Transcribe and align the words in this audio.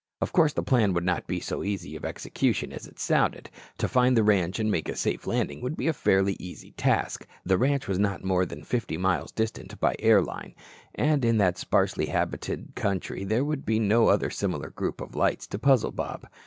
Of 0.19 0.33
course, 0.33 0.51
the 0.53 0.63
plan 0.63 0.93
would 0.93 1.03
not 1.03 1.27
be 1.27 1.39
so 1.39 1.63
easy 1.63 1.95
of 1.95 2.05
execution 2.05 2.73
as 2.73 2.87
it 2.87 2.97
sounded. 2.97 3.51
To 3.77 3.87
find 3.87 4.17
the 4.17 4.23
ranch 4.23 4.57
and 4.57 4.71
make 4.71 4.89
a 4.89 4.95
safe 4.95 5.27
landing 5.27 5.61
would 5.61 5.77
be 5.77 5.87
a 5.87 5.93
fairly 5.93 6.35
easy 6.39 6.71
task. 6.71 7.27
The 7.45 7.59
ranch 7.59 7.87
was 7.87 7.99
not 7.99 8.23
more 8.23 8.43
than 8.47 8.63
fifty 8.63 8.97
miles 8.97 9.31
distant 9.31 9.79
by 9.79 9.95
air 9.99 10.23
line, 10.23 10.55
and 10.95 11.23
in 11.23 11.37
that 11.37 11.59
sparsely 11.59 12.07
habited 12.07 12.71
country 12.73 13.23
there 13.23 13.45
would 13.45 13.63
be 13.63 13.77
no 13.79 14.07
other 14.07 14.31
similar 14.31 14.71
group 14.71 15.01
of 15.01 15.15
lights 15.15 15.45
to 15.45 15.59
puzzle 15.59 15.91
Bob. 15.91 16.25